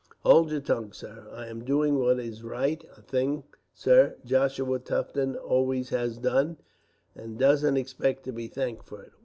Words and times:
"Hold 0.21 0.49
your 0.49 0.61
tongue, 0.61 0.93
sir. 0.93 1.27
I 1.31 1.45
am 1.45 1.63
doing 1.63 1.99
what 1.99 2.19
is 2.19 2.41
right; 2.43 2.83
a 2.97 3.03
thing, 3.03 3.43
sir, 3.75 4.15
Joshua 4.25 4.79
Tufton 4.79 5.35
always 5.35 5.89
has 5.89 6.17
done, 6.17 6.57
and 7.13 7.37
doesn't 7.37 7.77
expect 7.77 8.23
to 8.23 8.31
be 8.31 8.47
thanked 8.47 8.87
for 8.87 9.03
it. 9.03 9.11